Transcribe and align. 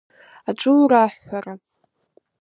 Аҵәыуара, 0.49 0.99
аҳәҳәара. 1.05 1.53